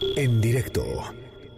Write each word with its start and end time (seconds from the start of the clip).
En 0.00 0.40
directo 0.40 0.84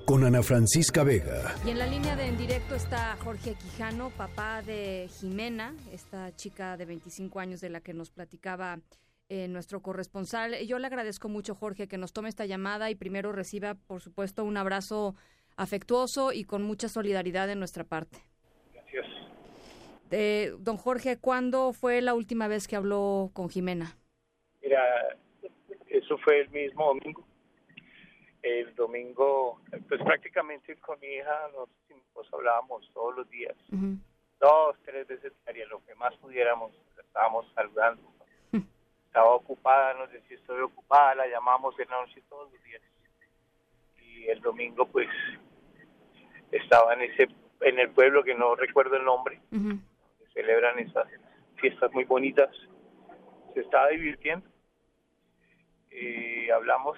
con 0.06 0.24
Ana 0.24 0.42
Francisca 0.42 1.04
Vega. 1.04 1.54
Y 1.64 1.70
en 1.70 1.78
la 1.78 1.86
línea 1.86 2.16
de 2.16 2.26
en 2.26 2.38
directo 2.38 2.74
está 2.74 3.14
Jorge 3.16 3.54
Quijano, 3.54 4.10
papá 4.10 4.62
de 4.62 5.08
Jimena, 5.08 5.74
esta 5.92 6.34
chica 6.34 6.78
de 6.78 6.86
25 6.86 7.38
años 7.38 7.60
de 7.60 7.68
la 7.68 7.82
que 7.82 7.92
nos 7.92 8.10
platicaba 8.10 8.78
eh, 9.28 9.46
nuestro 9.46 9.82
corresponsal. 9.82 10.56
Yo 10.66 10.78
le 10.78 10.86
agradezco 10.86 11.28
mucho, 11.28 11.54
Jorge, 11.54 11.86
que 11.86 11.98
nos 11.98 12.14
tome 12.14 12.30
esta 12.30 12.46
llamada 12.46 12.90
y 12.90 12.94
primero 12.94 13.30
reciba, 13.30 13.74
por 13.74 14.00
supuesto, 14.00 14.42
un 14.44 14.56
abrazo 14.56 15.14
afectuoso 15.56 16.32
y 16.32 16.44
con 16.44 16.62
mucha 16.62 16.88
solidaridad 16.88 17.46
de 17.46 17.56
nuestra 17.56 17.84
parte. 17.84 18.18
Gracias. 18.72 19.06
Eh, 20.10 20.52
don 20.58 20.78
Jorge, 20.78 21.18
¿cuándo 21.18 21.74
fue 21.74 22.00
la 22.00 22.14
última 22.14 22.48
vez 22.48 22.66
que 22.66 22.76
habló 22.76 23.30
con 23.34 23.50
Jimena? 23.50 23.98
Mira, 24.62 24.80
eso 25.88 26.16
fue 26.24 26.40
el 26.40 26.48
mismo 26.48 26.86
domingo. 26.86 27.29
El 28.42 28.74
domingo, 28.74 29.60
pues 29.88 30.02
prácticamente 30.02 30.76
con 30.76 30.98
mi 31.00 31.08
hija 31.08 31.48
nos, 31.54 31.68
nos 32.14 32.32
hablábamos 32.32 32.88
todos 32.94 33.16
los 33.16 33.28
días. 33.28 33.56
Dos, 34.38 34.76
tres 34.84 35.06
veces 35.06 35.32
diarias, 35.44 35.68
lo 35.68 35.84
que 35.84 35.94
más 35.96 36.14
pudiéramos, 36.16 36.72
estábamos 36.98 37.46
saludando. 37.54 38.02
Estaba 39.06 39.34
ocupada, 39.34 39.92
nos 39.94 40.10
decía 40.10 40.36
estoy 40.36 40.60
ocupada, 40.60 41.16
la 41.16 41.26
llamamos 41.26 41.76
de 41.76 41.84
noche 41.86 42.22
todos 42.28 42.50
los 42.52 42.62
días. 42.62 42.80
Y 43.98 44.28
el 44.28 44.40
domingo 44.40 44.86
pues 44.86 45.08
estaba 46.52 46.94
en 46.94 47.02
ese 47.02 47.28
en 47.60 47.78
el 47.78 47.90
pueblo 47.90 48.22
que 48.22 48.34
no 48.34 48.54
recuerdo 48.54 48.96
el 48.96 49.04
nombre, 49.04 49.40
celebran 50.32 50.78
esas 50.78 51.06
fiestas 51.56 51.92
muy 51.92 52.04
bonitas. 52.04 52.50
Se 53.54 53.60
estaba 53.60 53.88
divirtiendo. 53.88 54.48
y 55.90 56.48
hablamos 56.50 56.96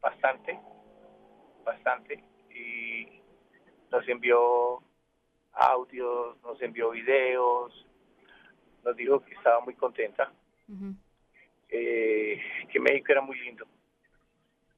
bastante, 0.00 0.58
bastante. 1.64 2.22
Y 2.50 3.22
nos 3.90 4.06
envió 4.08 4.82
audios, 5.52 6.40
nos 6.42 6.60
envió 6.62 6.90
videos, 6.90 7.86
nos 8.84 8.96
dijo 8.96 9.24
que 9.24 9.34
estaba 9.34 9.60
muy 9.60 9.74
contenta, 9.74 10.32
eh, 11.68 12.40
que 12.70 12.80
México 12.80 13.12
era 13.12 13.20
muy 13.20 13.38
lindo 13.40 13.66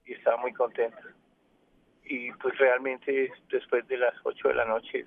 y 0.04 0.14
estaba 0.14 0.36
muy 0.38 0.52
contenta. 0.52 1.02
Y 2.04 2.32
pues 2.32 2.58
realmente 2.58 3.32
después 3.50 3.86
de 3.86 3.98
las 3.98 4.14
8 4.24 4.48
de 4.48 4.54
la 4.54 4.64
noche 4.64 5.06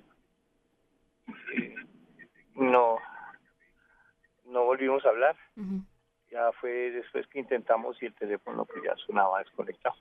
eh, 1.54 1.74
no 2.54 2.98
no 4.46 4.64
volvimos 4.64 5.04
a 5.04 5.08
hablar. 5.08 5.36
Ya 6.34 6.50
fue 6.60 6.90
después 6.90 7.28
que 7.28 7.38
intentamos 7.38 7.96
y 8.02 8.06
el 8.06 8.14
teléfono 8.14 8.64
pues 8.64 8.82
ya 8.84 8.96
sonaba 9.06 9.38
desconectado. 9.38 9.94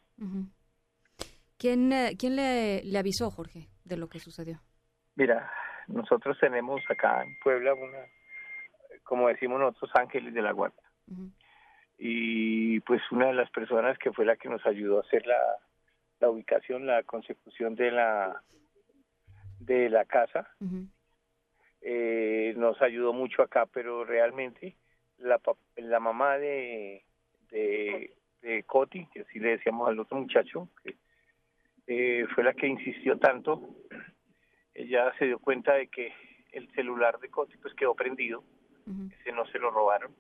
¿Quién, 1.59 1.93
eh, 1.93 2.15
quién 2.17 2.35
le, 2.35 2.83
le 2.83 2.97
avisó, 2.97 3.29
Jorge, 3.29 3.67
de 3.85 3.97
lo 3.97 4.09
que 4.09 4.17
sucedió? 4.17 4.59
Mira, 5.13 5.53
nosotros 5.87 6.35
tenemos 6.39 6.81
acá 6.89 7.21
en 7.21 7.37
Puebla 7.43 7.75
una, 7.75 7.99
como 9.03 9.27
decimos 9.27 9.59
nosotros, 9.59 9.91
ángeles 9.93 10.33
de 10.33 10.41
la 10.41 10.53
guarda. 10.53 10.81
Y 11.99 12.79
pues 12.79 13.03
una 13.11 13.27
de 13.27 13.33
las 13.33 13.51
personas 13.51 13.99
que 13.99 14.11
fue 14.11 14.25
la 14.25 14.35
que 14.35 14.49
nos 14.49 14.65
ayudó 14.65 14.97
a 14.97 15.01
hacer 15.01 15.27
la, 15.27 15.37
la 16.19 16.31
ubicación, 16.31 16.87
la 16.87 17.03
consecución 17.03 17.75
de 17.75 17.91
la 17.91 18.41
de 19.59 19.87
la 19.87 20.05
casa, 20.05 20.49
eh, 21.79 22.55
nos 22.57 22.81
ayudó 22.81 23.13
mucho 23.13 23.43
acá, 23.43 23.67
pero 23.67 24.03
realmente 24.03 24.75
la, 25.23 25.39
la 25.77 25.99
mamá 25.99 26.37
de, 26.37 27.03
de, 27.49 28.13
de 28.41 28.63
Coti, 28.63 29.07
que 29.07 29.21
así 29.21 29.39
le 29.39 29.51
decíamos 29.51 29.87
al 29.87 29.99
otro 29.99 30.17
muchacho, 30.17 30.69
que 30.83 30.95
eh, 31.87 32.25
fue 32.33 32.43
la 32.43 32.53
que 32.53 32.67
insistió 32.67 33.17
tanto, 33.17 33.61
ella 34.73 35.11
se 35.17 35.25
dio 35.25 35.39
cuenta 35.39 35.73
de 35.73 35.87
que 35.87 36.13
el 36.51 36.71
celular 36.73 37.19
de 37.19 37.29
Coti 37.29 37.57
pues 37.57 37.73
quedó 37.73 37.95
prendido, 37.95 38.43
ese 39.21 39.31
no 39.31 39.45
se 39.47 39.59
lo 39.59 39.71
robaron, 39.71 40.13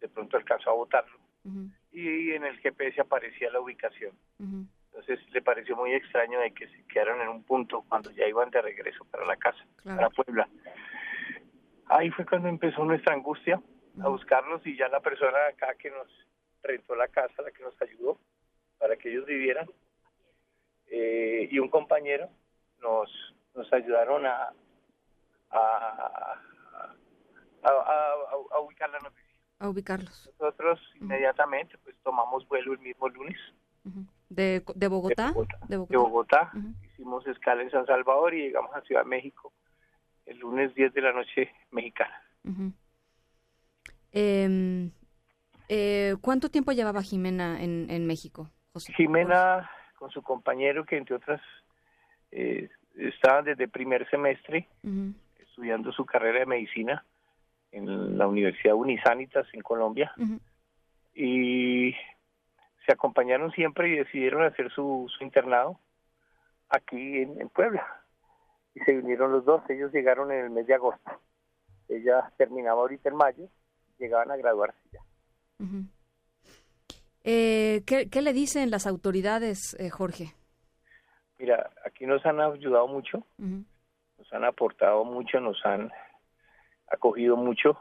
de 0.00 0.08
pronto 0.08 0.36
alcanzó 0.36 0.70
a 0.70 0.74
botarlo, 0.74 1.18
y 1.92 2.32
en 2.32 2.44
el 2.44 2.58
GPS 2.58 3.00
aparecía 3.00 3.50
la 3.50 3.60
ubicación. 3.60 4.12
Entonces 4.86 5.20
le 5.32 5.42
pareció 5.42 5.76
muy 5.76 5.92
extraño 5.92 6.40
de 6.40 6.52
que 6.52 6.66
se 6.68 6.82
quedaron 6.84 7.20
en 7.20 7.28
un 7.28 7.42
punto 7.42 7.84
cuando 7.88 8.10
ya 8.10 8.26
iban 8.26 8.50
de 8.50 8.62
regreso 8.62 9.04
para 9.04 9.26
la 9.26 9.36
casa, 9.36 9.64
para 9.84 10.10
Puebla. 10.10 10.48
Ahí 11.86 12.10
fue 12.10 12.24
cuando 12.24 12.48
empezó 12.48 12.84
nuestra 12.84 13.14
angustia 13.14 13.60
a 14.02 14.08
buscarlos 14.08 14.66
y 14.66 14.76
ya 14.76 14.88
la 14.88 15.00
persona 15.00 15.38
acá 15.48 15.74
que 15.74 15.90
nos 15.90 16.06
rentó 16.62 16.94
la 16.94 17.08
casa, 17.08 17.42
la 17.42 17.50
que 17.50 17.62
nos 17.62 17.80
ayudó 17.80 18.18
para 18.78 18.96
que 18.96 19.10
ellos 19.10 19.26
vivieran, 19.26 19.66
eh, 20.88 21.48
y 21.50 21.58
un 21.58 21.68
compañero 21.68 22.28
nos, 22.80 23.10
nos 23.54 23.72
ayudaron 23.72 24.26
a, 24.26 24.52
a, 25.50 26.40
a, 27.62 28.60
ubicar 28.60 28.90
la 28.90 28.98
noticia. 29.00 29.40
A 29.58 29.68
ubicarlos. 29.68 30.30
Nosotros 30.38 30.80
inmediatamente 31.00 31.78
pues 31.78 31.96
tomamos 32.02 32.46
vuelo 32.48 32.74
el 32.74 32.78
mismo 32.80 33.08
lunes. 33.08 33.38
¿De, 34.28 34.62
de, 34.74 34.88
Bogotá? 34.88 35.32
De 35.68 35.76
Bogotá. 35.76 36.52
Hicimos 36.82 37.26
escala 37.26 37.62
en 37.62 37.70
San 37.70 37.86
Salvador 37.86 38.34
y 38.34 38.42
llegamos 38.42 38.74
a 38.74 38.80
Ciudad 38.82 39.02
de 39.02 39.08
México 39.08 39.52
el 40.26 40.38
lunes 40.38 40.74
10 40.74 40.92
de 40.92 41.00
la 41.00 41.12
noche 41.12 41.52
mexicana. 41.70 42.20
Eh, 44.12 44.90
eh, 45.68 46.14
¿Cuánto 46.20 46.48
tiempo 46.48 46.72
llevaba 46.72 47.02
Jimena 47.02 47.62
en, 47.62 47.90
en 47.90 48.06
México, 48.06 48.50
José? 48.72 48.92
Jimena, 48.94 49.70
con 49.98 50.10
su 50.10 50.22
compañero, 50.22 50.84
que 50.84 50.96
entre 50.96 51.16
otras 51.16 51.40
eh, 52.30 52.68
estaba 52.94 53.42
desde 53.42 53.68
primer 53.68 54.08
semestre 54.08 54.68
estudiando 55.38 55.92
su 55.92 56.04
carrera 56.04 56.40
de 56.40 56.46
medicina 56.46 57.04
en 57.72 58.16
la 58.16 58.26
Universidad 58.28 58.74
Unisanitas 58.74 59.46
en 59.52 59.62
Colombia. 59.62 60.12
Y 61.14 61.92
se 62.84 62.92
acompañaron 62.92 63.50
siempre 63.52 63.88
y 63.88 63.96
decidieron 63.96 64.44
hacer 64.44 64.70
su, 64.70 65.10
su 65.16 65.24
internado 65.24 65.80
aquí 66.68 67.22
en, 67.22 67.40
en, 67.40 67.48
Puebla. 67.48 67.84
Y 68.74 68.80
se 68.80 68.98
unieron 68.98 69.32
los 69.32 69.44
dos, 69.44 69.62
ellos 69.68 69.92
llegaron 69.92 70.30
en 70.30 70.44
el 70.44 70.50
mes 70.50 70.66
de 70.66 70.74
agosto. 70.74 71.10
Ella 71.88 72.30
terminaba 72.36 72.82
ahorita 72.82 73.08
en 73.08 73.16
mayo, 73.16 73.48
llegaban 73.98 74.30
a 74.30 74.36
graduarse 74.36 74.78
ya. 74.92 75.00
eh, 77.24 77.82
¿qué, 77.86 78.08
¿qué, 78.10 78.22
le 78.22 78.32
dicen 78.32 78.70
las 78.70 78.86
autoridades, 78.86 79.76
eh, 79.78 79.90
Jorge? 79.90 80.34
Mira, 81.38 81.70
aquí 81.84 82.06
nos 82.06 82.24
han 82.24 82.40
ayudado 82.40 82.88
mucho, 82.88 83.26
nos 83.38 84.32
han 84.32 84.44
aportado 84.44 85.04
mucho, 85.04 85.40
nos 85.40 85.64
han 85.66 85.90
acogido 86.90 87.36
mucho, 87.36 87.78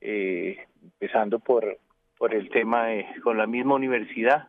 eh, 0.00 0.66
empezando 0.82 1.38
por 1.38 1.78
por 2.18 2.34
el 2.34 2.50
tema 2.50 2.86
de, 2.86 3.06
con 3.22 3.38
la 3.38 3.46
misma 3.46 3.76
universidad, 3.76 4.48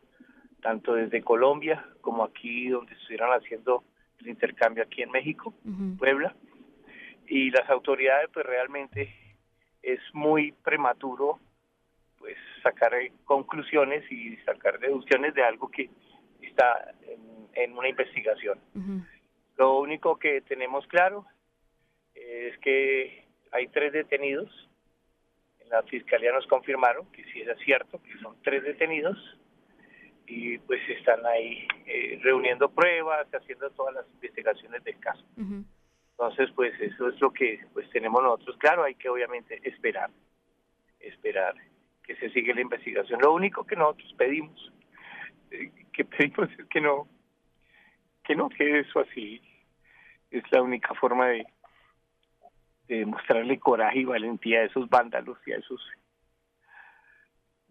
tanto 0.60 0.94
desde 0.94 1.22
Colombia 1.22 1.86
como 2.00 2.24
aquí 2.24 2.68
donde 2.68 2.92
estuvieron 2.94 3.30
haciendo 3.30 3.84
el 4.18 4.28
intercambio 4.28 4.82
aquí 4.82 5.02
en 5.02 5.10
México, 5.12 5.54
Puebla. 5.98 6.34
Y 7.28 7.50
las 7.50 7.70
autoridades 7.70 8.28
pues 8.34 8.44
realmente 8.44 9.14
es 9.82 10.00
muy 10.12 10.52
prematuro 10.52 11.38
pues 12.18 12.36
sacar 12.62 12.92
conclusiones 13.24 14.10
y 14.12 14.36
sacar 14.38 14.78
deducciones 14.78 15.34
de 15.34 15.42
algo 15.42 15.68
que 15.70 15.88
está 16.42 16.94
en, 17.08 17.48
en 17.54 17.78
una 17.78 17.88
investigación. 17.88 18.58
Lo 19.56 19.78
único 19.78 20.18
que 20.18 20.42
tenemos 20.42 20.86
claro 20.86 21.26
es 22.14 22.58
que 22.58 23.24
hay 23.52 23.68
tres 23.68 23.92
detenidos 23.92 24.70
la 25.70 25.82
fiscalía 25.84 26.32
nos 26.32 26.46
confirmaron 26.46 27.06
que 27.12 27.22
sí 27.24 27.40
es 27.40 27.58
cierto, 27.64 28.02
que 28.02 28.18
son 28.18 28.36
tres 28.42 28.62
detenidos 28.64 29.16
y 30.26 30.58
pues 30.58 30.80
están 30.88 31.24
ahí 31.26 31.66
eh, 31.86 32.18
reuniendo 32.22 32.68
pruebas, 32.70 33.26
haciendo 33.32 33.70
todas 33.70 33.94
las 33.94 34.06
investigaciones 34.10 34.82
del 34.84 34.98
caso. 34.98 35.24
Uh 35.36 35.42
-huh. 35.42 35.64
Entonces, 36.20 36.50
pues 36.54 36.78
eso 36.78 37.08
es 37.08 37.18
lo 37.18 37.32
que 37.32 37.64
pues 37.72 37.88
tenemos 37.88 38.22
nosotros. 38.22 38.54
Claro, 38.58 38.84
hay 38.84 38.94
que 38.94 39.08
obviamente 39.08 39.58
esperar, 39.66 40.10
esperar 40.98 41.54
que 42.04 42.14
se 42.16 42.28
siga 42.28 42.54
la 42.54 42.60
investigación. 42.60 43.22
Lo 43.22 43.32
único 43.32 43.64
que 43.64 43.74
nosotros 43.74 44.12
pedimos, 44.18 44.70
eh, 45.50 45.72
que 45.90 46.04
pedimos 46.04 46.50
es 46.58 46.66
que 46.66 46.82
no, 46.82 47.08
que 48.22 48.36
no 48.36 48.50
quede 48.50 48.80
eso 48.80 49.00
así. 49.00 49.40
Es 50.30 50.44
la 50.52 50.60
única 50.60 50.92
forma 50.92 51.28
de, 51.28 51.46
de 52.88 53.06
mostrarle 53.06 53.58
coraje 53.58 54.00
y 54.00 54.04
valentía 54.04 54.60
a 54.60 54.64
esos 54.64 54.90
vándalos 54.90 55.38
y 55.46 55.52
a 55.52 55.56
esos 55.56 55.80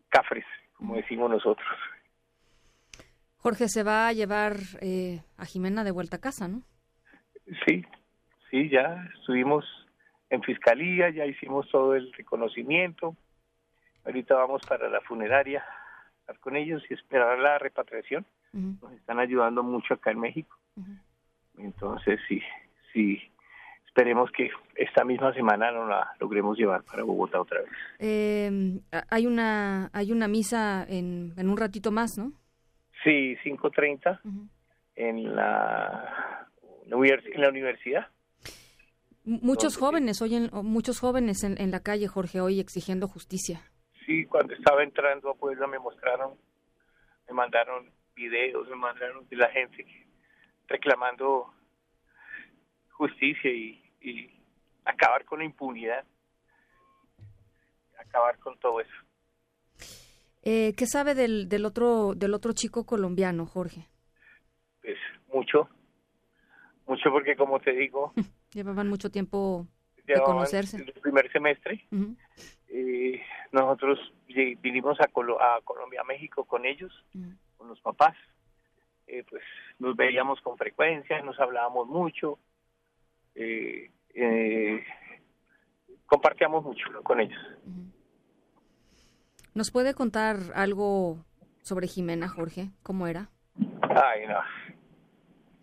cafres, 0.09 0.45
como 0.73 0.95
decimos 0.95 1.29
nosotros. 1.29 1.67
Jorge, 3.37 3.67
se 3.69 3.83
va 3.83 4.07
a 4.07 4.13
llevar 4.13 4.55
eh, 4.81 5.21
a 5.37 5.45
Jimena 5.45 5.83
de 5.83 5.91
vuelta 5.91 6.17
a 6.17 6.19
casa, 6.19 6.47
¿no? 6.47 6.63
Sí, 7.67 7.85
sí, 8.49 8.69
ya 8.69 9.07
estuvimos 9.19 9.65
en 10.29 10.41
fiscalía, 10.43 11.09
ya 11.09 11.25
hicimos 11.25 11.67
todo 11.69 11.95
el 11.95 12.11
reconocimiento. 12.13 13.15
Ahorita 14.05 14.35
vamos 14.35 14.61
para 14.67 14.89
la 14.89 15.01
funeraria 15.01 15.63
estar 16.21 16.39
con 16.39 16.55
ellos 16.55 16.83
y 16.89 16.93
esperar 16.93 17.39
la 17.39 17.57
repatriación. 17.57 18.25
nos 18.53 18.93
están 18.93 19.19
ayudando 19.19 19.63
mucho 19.63 19.95
acá 19.95 20.11
en 20.11 20.19
México. 20.19 20.55
Entonces, 21.57 22.19
sí, 22.27 22.41
sí, 22.93 23.21
esperemos 23.85 24.31
que 24.31 24.49
esta 24.75 25.03
misma 25.03 25.33
semana 25.33 25.71
nos 25.71 25.89
la 25.89 26.13
logremos 26.19 26.57
llevar 26.57 26.83
para 26.83 27.03
Bogotá 27.03 27.41
otra 27.41 27.61
vez. 27.61 27.69
Eh, 27.99 28.79
hay 29.09 29.27
una 29.27 29.89
hay 29.91 30.11
una 30.11 30.27
misa 30.27 30.85
en, 30.87 31.33
en 31.37 31.49
un 31.49 31.57
ratito 31.57 31.91
más, 31.91 32.17
¿no? 32.17 32.31
Sí, 33.03 33.37
5.30 33.43 34.19
en, 34.95 35.35
la, 35.35 36.47
en 36.85 37.41
la 37.41 37.49
universidad. 37.49 38.07
Muchos 39.29 39.77
jóvenes, 39.77 40.23
hoy 40.23 40.49
muchos 40.51 40.99
jóvenes 40.99 41.43
en, 41.43 41.61
en, 41.61 41.69
la 41.69 41.81
calle, 41.81 42.07
Jorge, 42.07 42.41
hoy 42.41 42.59
exigiendo 42.59 43.07
justicia. 43.07 43.61
Sí, 44.03 44.25
cuando 44.25 44.55
estaba 44.55 44.81
entrando 44.81 45.29
a 45.29 45.35
Puebla 45.35 45.67
me 45.67 45.77
mostraron, 45.77 46.35
me 47.27 47.35
mandaron 47.35 47.91
videos, 48.15 48.67
me 48.67 48.75
mandaron 48.75 49.27
de 49.29 49.35
la 49.35 49.47
gente 49.51 49.85
reclamando 50.67 51.53
justicia 52.89 53.51
y, 53.51 53.79
y 54.01 54.31
acabar 54.83 55.23
con 55.25 55.39
la 55.39 55.45
impunidad, 55.45 56.03
acabar 57.99 58.39
con 58.39 58.57
todo 58.57 58.81
eso. 58.81 58.91
Eh, 60.41 60.73
¿Qué 60.75 60.87
sabe 60.87 61.13
del, 61.13 61.47
del 61.47 61.65
otro 61.65 62.15
del 62.15 62.33
otro 62.33 62.53
chico 62.53 62.83
colombiano, 62.83 63.45
Jorge? 63.45 63.85
Pues 64.81 64.97
mucho, 65.31 65.69
mucho 66.87 67.11
porque 67.11 67.35
como 67.35 67.59
te 67.59 67.73
digo, 67.73 68.11
llevaban 68.53 68.87
mucho 68.87 69.09
tiempo 69.09 69.67
de 70.05 70.15
conocerse. 70.21 70.77
El 70.77 70.93
primer 70.93 71.31
semestre, 71.31 71.87
eh, 72.67 73.21
nosotros 73.51 73.99
vinimos 74.27 74.99
a, 74.99 75.05
a 75.05 75.61
Colombia, 75.63 76.01
a 76.01 76.03
México 76.05 76.45
con 76.45 76.65
ellos, 76.65 76.93
con 77.57 77.67
los 77.67 77.79
papás. 77.81 78.15
Eh, 79.11 79.23
pues 79.27 79.41
nos 79.79 79.95
veíamos 79.95 80.39
con 80.41 80.55
frecuencia, 80.55 81.19
nos 81.23 81.39
hablábamos 81.39 81.87
mucho, 81.87 82.37
eh, 83.33 83.89
eh, 84.13 84.83
compartíamos 86.05 86.63
mucho 86.63 86.85
con 87.03 87.19
ellos. 87.19 87.39
¿Nos 89.55 89.71
puede 89.71 89.95
contar 89.95 90.37
algo 90.53 91.25
sobre 91.63 91.87
Jimena, 91.87 92.29
Jorge? 92.29 92.69
¿Cómo 92.83 93.07
era? 93.07 93.29
Ay, 93.81 94.27
no. 94.27 94.39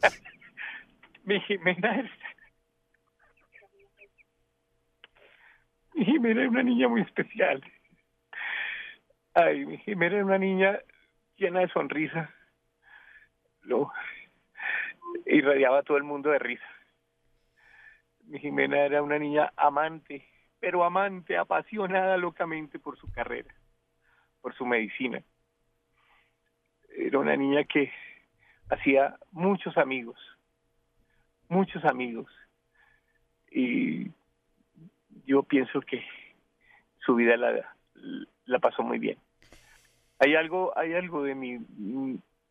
Mi 1.25 1.41
Jimena 1.43 2.01
es... 2.01 2.11
Mi 5.95 6.05
Jimena 6.23 6.43
es 6.43 6.49
una 6.49 6.63
niña 6.63 6.89
muy 6.89 7.03
especial. 7.03 7.63
Ay, 9.35 9.67
mi 9.67 9.77
Jimena 9.79 10.17
es 10.17 10.25
una 10.25 10.39
niña 10.39 10.79
llena 11.37 11.61
de 11.61 11.69
sonrisa. 11.69 12.31
Lo 13.63 13.93
irradiaba 15.27 15.81
a 15.81 15.83
todo 15.83 15.99
el 15.99 16.05
mundo 16.05 16.31
de 16.31 16.39
risa. 16.39 16.67
Mi 18.25 18.39
Jimena 18.39 18.79
era 18.79 19.03
una 19.03 19.19
niña 19.19 19.53
amante, 19.57 20.27
pero 20.59 20.85
amante, 20.85 21.37
apasionada 21.37 22.17
locamente 22.17 22.79
por 22.79 22.97
su 22.99 23.11
carrera 23.13 23.55
por 24.47 24.55
su 24.55 24.65
medicina. 24.65 25.21
Era 26.97 27.19
una 27.19 27.35
niña 27.35 27.65
que 27.65 27.93
hacía 28.71 29.19
muchos 29.33 29.77
amigos, 29.77 30.17
muchos 31.49 31.85
amigos. 31.85 32.31
Y 33.51 34.13
yo 35.27 35.43
pienso 35.43 35.81
que 35.81 36.03
su 37.05 37.15
vida 37.15 37.37
la, 37.37 37.75
la 38.45 38.59
pasó 38.59 38.83
muy 38.83 38.99
bien. 38.99 39.19
Hay 40.19 40.35
algo, 40.35 40.73
hay 40.77 40.95
algo 40.95 41.23
de 41.23 41.35
mi, 41.35 41.59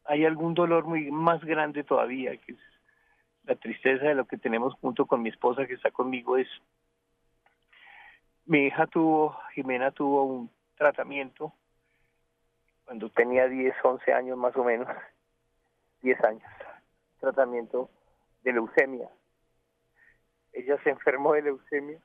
hay 0.04 0.26
algún 0.26 0.54
dolor 0.54 0.86
muy 0.86 1.10
más 1.10 1.44
grande 1.44 1.84
todavía, 1.84 2.38
que 2.38 2.52
es 2.52 2.60
la 3.46 3.56
tristeza 3.56 4.06
de 4.06 4.16
lo 4.16 4.26
que 4.26 4.38
tenemos 4.38 4.74
junto 4.76 5.06
con 5.06 5.22
mi 5.22 5.30
esposa 5.30 5.66
que 5.66 5.74
está 5.74 5.92
conmigo 5.92 6.38
es 6.38 6.48
mi 8.46 8.68
hija 8.68 8.86
tuvo, 8.86 9.40
Jimena 9.54 9.92
tuvo 9.92 10.24
un 10.24 10.52
tratamiento 10.76 11.54
cuando 12.86 13.10
tenía 13.10 13.48
10, 13.48 13.74
11 13.84 14.14
años 14.14 14.38
más 14.38 14.56
o 14.56 14.64
menos, 14.64 14.88
10 16.04 16.24
años, 16.24 16.44
tratamiento 17.20 17.90
de 18.44 18.54
leucemia. 18.54 19.10
Ella 20.54 20.78
se 20.84 20.92
enfermó 20.92 21.34
de 21.34 21.42
leucemia, 21.42 22.00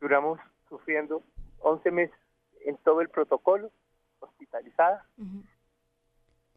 duramos 0.00 0.40
sufriendo 0.68 1.22
11 1.60 1.90
meses 1.90 2.18
en 2.64 2.76
todo 2.78 3.00
el 3.00 3.08
protocolo, 3.08 3.70
hospitalizada, 4.20 5.04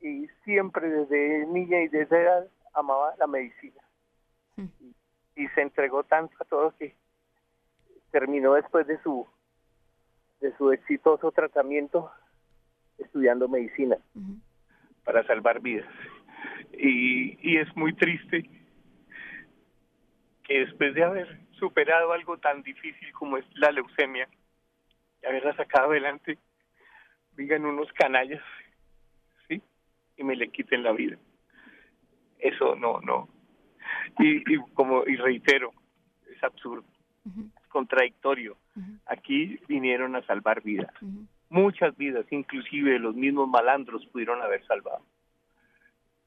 y 0.01 0.27
siempre 0.43 0.89
desde 0.89 1.45
niña 1.47 1.81
y 1.81 1.87
desde 1.87 2.21
edad 2.21 2.47
amaba 2.73 3.15
la 3.17 3.27
medicina. 3.27 3.81
y, 4.57 4.95
y 5.35 5.47
se 5.49 5.61
entregó 5.61 6.03
tanto 6.03 6.35
a 6.39 6.45
todo 6.45 6.75
que 6.77 6.95
terminó 8.11 8.53
después 8.53 8.85
de 8.85 9.01
su 9.01 9.27
de 10.39 10.55
su 10.57 10.71
exitoso 10.73 11.31
tratamiento 11.31 12.11
estudiando 12.97 13.47
medicina 13.47 13.97
para 15.05 15.25
salvar 15.25 15.61
vidas. 15.61 15.87
Y, 16.73 17.37
y 17.41 17.57
es 17.57 17.75
muy 17.75 17.93
triste 17.93 18.49
que 20.43 20.59
después 20.59 20.93
de 20.93 21.03
haber 21.03 21.39
superado 21.59 22.11
algo 22.11 22.37
tan 22.37 22.63
difícil 22.63 23.11
como 23.13 23.37
es 23.37 23.45
la 23.55 23.71
leucemia, 23.71 24.27
y 25.21 25.25
haberla 25.25 25.55
sacado 25.55 25.91
adelante, 25.91 26.37
vengan 27.33 27.65
unos 27.65 27.91
canallas, 27.93 28.43
¿sí? 29.47 29.61
Y 30.17 30.23
me 30.23 30.35
le 30.35 30.49
quiten 30.49 30.83
la 30.83 30.91
vida. 30.91 31.17
Eso 32.39 32.75
no, 32.75 32.99
no. 33.01 33.29
Y, 34.19 34.53
y 34.53 34.57
como, 34.73 35.03
y 35.07 35.15
reitero, 35.15 35.71
es 36.29 36.43
absurdo, 36.43 36.85
es 37.25 37.67
contradictorio. 37.69 38.57
Aquí 39.05 39.59
vinieron 39.67 40.15
a 40.15 40.25
salvar 40.25 40.61
vidas 40.61 40.91
muchas 41.53 41.95
vidas, 41.95 42.25
inclusive 42.31 42.97
los 42.97 43.15
mismos 43.15 43.47
malandros 43.47 44.05
pudieron 44.07 44.41
haber 44.41 44.65
salvado. 44.65 45.05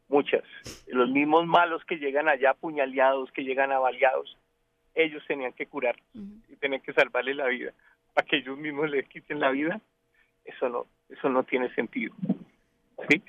Muchas. 0.08 0.44
Los 0.86 1.10
mismos 1.10 1.46
malos 1.46 1.84
que 1.84 1.96
llegan 1.96 2.28
allá 2.28 2.50
apuñaleados, 2.50 3.32
que 3.32 3.42
llegan 3.42 3.72
avaliados, 3.72 4.38
ellos 4.96 5.22
tenían 5.26 5.52
que 5.52 5.66
curar 5.66 5.96
y 6.14 6.56
tenían 6.56 6.80
que 6.80 6.92
salvarle 6.92 7.34
la 7.34 7.46
vida. 7.46 7.72
Para 8.14 8.26
que 8.26 8.38
ellos 8.38 8.58
mismos 8.58 8.90
les 8.90 9.06
quiten 9.08 9.38
la 9.38 9.50
vida, 9.50 9.80
eso 10.44 10.68
no, 10.68 10.86
eso 11.08 11.28
no 11.28 11.44
tiene 11.44 11.72
sentido. 11.74 12.14
¿Sí? 13.08 13.22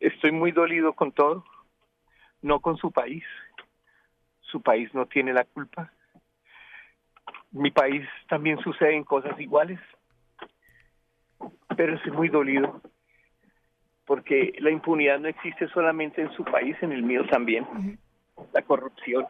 Estoy 0.00 0.32
muy 0.32 0.52
dolido 0.52 0.92
con 0.92 1.12
todo, 1.12 1.44
no 2.42 2.60
con 2.60 2.76
su 2.76 2.90
país. 2.90 3.24
Su 4.40 4.60
país 4.60 4.92
no 4.94 5.06
tiene 5.06 5.32
la 5.32 5.44
culpa. 5.44 5.92
Mi 7.52 7.70
país 7.70 8.06
también 8.28 8.58
suceden 8.58 9.04
cosas 9.04 9.38
iguales 9.40 9.80
pero 11.80 11.94
estoy 11.94 12.12
muy 12.12 12.28
dolido 12.28 12.80
porque 14.04 14.52
la 14.58 14.70
impunidad 14.70 15.18
no 15.18 15.28
existe 15.28 15.66
solamente 15.68 16.20
en 16.20 16.30
su 16.32 16.44
país, 16.44 16.76
en 16.82 16.92
el 16.92 17.02
mío 17.02 17.24
también. 17.30 17.98
La 18.52 18.60
corrupción, 18.60 19.26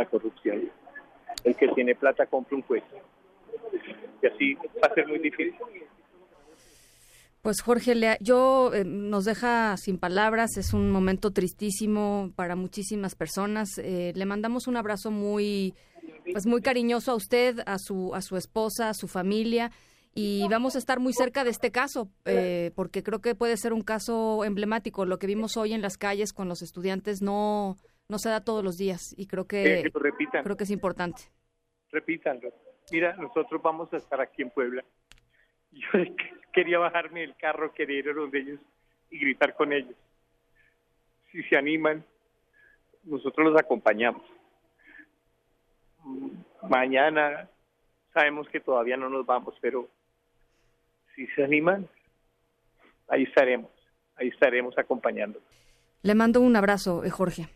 la 0.00 0.06
corrupción. 0.06 0.70
El 1.44 1.56
que 1.56 1.68
tiene 1.68 1.94
plata 1.94 2.26
compra 2.26 2.56
un 2.56 2.62
puesto. 2.62 2.96
Y 4.22 4.26
así 4.26 4.54
va 4.54 4.88
a 4.90 4.94
ser 4.94 5.06
muy 5.06 5.18
difícil. 5.18 5.54
Pues 7.42 7.62
Jorge, 7.62 7.94
yo 8.20 8.72
eh, 8.74 8.84
nos 8.84 9.24
deja 9.24 9.76
sin 9.78 9.98
palabras, 9.98 10.58
es 10.58 10.74
un 10.74 10.90
momento 10.90 11.30
tristísimo 11.30 12.32
para 12.36 12.54
muchísimas 12.54 13.14
personas. 13.14 13.78
Eh, 13.78 14.12
le 14.14 14.26
mandamos 14.26 14.66
un 14.66 14.76
abrazo 14.76 15.10
muy, 15.10 15.74
pues 16.32 16.46
muy 16.46 16.60
cariñoso 16.60 17.12
a 17.12 17.14
usted, 17.14 17.60
a 17.64 17.78
su, 17.78 18.14
a 18.14 18.20
su 18.20 18.36
esposa, 18.36 18.90
a 18.90 18.94
su 18.94 19.08
familia 19.08 19.70
y 20.14 20.48
vamos 20.48 20.74
a 20.74 20.78
estar 20.78 20.98
muy 20.98 21.12
cerca 21.12 21.44
de 21.44 21.50
este 21.50 21.70
caso, 21.70 22.10
eh, 22.24 22.72
porque 22.74 23.02
creo 23.02 23.20
que 23.20 23.34
puede 23.36 23.56
ser 23.56 23.72
un 23.72 23.82
caso 23.82 24.44
emblemático. 24.44 25.04
Lo 25.04 25.18
que 25.18 25.28
vimos 25.28 25.56
hoy 25.56 25.72
en 25.72 25.82
las 25.82 25.96
calles 25.96 26.32
con 26.32 26.48
los 26.48 26.62
estudiantes 26.62 27.22
no, 27.22 27.76
no 28.10 28.18
se 28.18 28.28
da 28.28 28.44
todos 28.44 28.62
los 28.64 28.76
días 28.76 29.14
y 29.16 29.26
creo 29.26 29.46
que, 29.46 29.90
creo 30.42 30.56
que 30.56 30.64
es 30.64 30.70
importante. 30.70 31.22
Repítanlo. 31.92 32.52
Mira, 32.90 33.14
nosotros 33.16 33.62
vamos 33.62 33.92
a 33.92 33.96
estar 33.96 34.20
aquí 34.20 34.42
en 34.42 34.50
Puebla. 34.50 34.84
Yo 35.70 35.86
quería 36.52 36.78
bajarme 36.78 37.20
del 37.20 37.36
carro, 37.36 37.72
quería 37.72 38.00
ir 38.00 38.10
a 38.10 38.14
donde 38.14 38.40
ellos 38.40 38.60
y 39.10 39.18
gritar 39.18 39.54
con 39.54 39.72
ellos. 39.72 39.94
Si 41.30 41.42
se 41.44 41.56
animan, 41.56 42.04
nosotros 43.04 43.52
los 43.52 43.60
acompañamos. 43.60 44.22
Mañana 46.68 47.48
sabemos 48.12 48.48
que 48.48 48.60
todavía 48.60 48.96
no 48.96 49.08
nos 49.08 49.24
vamos, 49.24 49.54
pero 49.60 49.88
si 51.14 51.26
se 51.28 51.44
animan, 51.44 51.88
ahí 53.08 53.22
estaremos, 53.22 53.70
ahí 54.16 54.28
estaremos 54.28 54.76
acompañando. 54.76 55.40
Le 56.02 56.14
mando 56.14 56.40
un 56.40 56.56
abrazo, 56.56 57.04
eh, 57.04 57.10
Jorge. 57.10 57.46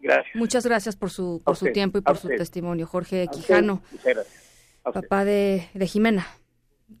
Gracias. 0.00 0.34
Muchas 0.34 0.64
gracias 0.64 0.96
por 0.96 1.10
su, 1.10 1.42
por 1.44 1.56
su 1.56 1.72
tiempo 1.72 1.98
y 1.98 2.00
por 2.00 2.16
su 2.16 2.28
testimonio. 2.28 2.86
Jorge 2.86 3.28
Quijano, 3.32 3.82
papá 4.82 5.24
de, 5.24 5.68
de 5.74 5.86
Jimena. 5.86 6.26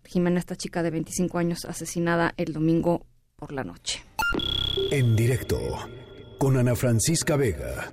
Jimena, 0.04 0.38
esta 0.38 0.56
chica 0.56 0.82
de 0.82 0.90
25 0.90 1.38
años, 1.38 1.64
asesinada 1.64 2.34
el 2.36 2.52
domingo 2.52 3.06
por 3.36 3.52
la 3.52 3.64
noche. 3.64 4.02
En 4.90 5.16
directo 5.16 5.58
con 6.38 6.56
Ana 6.56 6.74
Francisca 6.74 7.36
Vega. 7.36 7.92